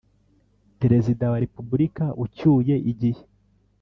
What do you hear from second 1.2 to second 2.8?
wa Repubulika ucyuye